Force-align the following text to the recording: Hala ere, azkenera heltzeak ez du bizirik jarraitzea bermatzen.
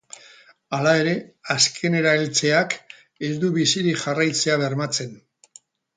Hala 0.77 0.93
ere, 1.01 1.11
azkenera 1.55 2.15
heltzeak 2.19 2.75
ez 3.29 3.33
du 3.45 3.53
bizirik 3.59 4.03
jarraitzea 4.07 4.57
bermatzen. 4.63 5.17